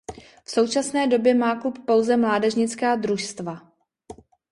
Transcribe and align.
V 0.45 0.51
současné 0.51 1.07
době 1.07 1.33
má 1.33 1.55
klub 1.61 1.85
pouze 1.85 2.17
mládežnická 2.17 2.95
družstva. 2.95 3.61